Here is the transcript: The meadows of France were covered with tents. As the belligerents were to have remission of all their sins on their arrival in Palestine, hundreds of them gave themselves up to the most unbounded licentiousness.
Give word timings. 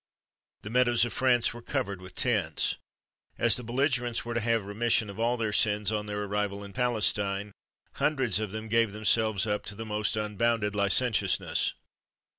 The 0.63 0.71
meadows 0.71 1.05
of 1.05 1.13
France 1.13 1.53
were 1.53 1.61
covered 1.61 2.01
with 2.01 2.15
tents. 2.15 2.75
As 3.37 3.55
the 3.55 3.61
belligerents 3.63 4.25
were 4.25 4.33
to 4.33 4.39
have 4.39 4.65
remission 4.65 5.11
of 5.11 5.19
all 5.19 5.37
their 5.37 5.53
sins 5.53 5.91
on 5.91 6.07
their 6.07 6.23
arrival 6.23 6.63
in 6.63 6.73
Palestine, 6.73 7.51
hundreds 7.97 8.39
of 8.39 8.51
them 8.51 8.67
gave 8.67 8.93
themselves 8.93 9.45
up 9.45 9.63
to 9.67 9.75
the 9.75 9.85
most 9.85 10.17
unbounded 10.17 10.73
licentiousness. 10.73 11.75